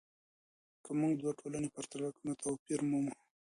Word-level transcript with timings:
که 0.83 0.91
موږ 0.99 1.11
دوه 1.21 1.33
ټولنې 1.39 1.69
پرتله 1.75 2.07
کړو 2.13 2.25
نو 2.27 2.33
توپیر 2.43 2.79
مومو. 2.89 3.13